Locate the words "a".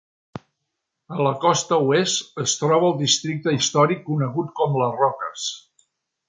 1.15-1.19